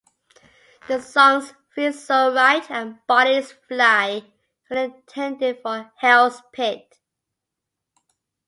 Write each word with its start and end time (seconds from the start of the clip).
The 0.87 0.99
songs 0.99 1.53
"Feels 1.75 2.03
So 2.07 2.33
Right" 2.33 2.65
and 2.71 2.97
"Bodies 3.05 3.51
Fly" 3.67 4.23
were 4.67 4.77
intended 4.85 5.59
for 5.61 5.91
"Hell's 5.97 6.41
Pit". 6.51 6.97